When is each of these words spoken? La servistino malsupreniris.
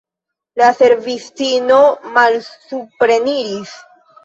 La 0.61 0.69
servistino 0.77 1.77
malsupreniris. 2.17 3.79